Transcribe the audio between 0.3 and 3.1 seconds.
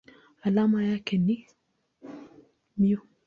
Alama yake ni µm.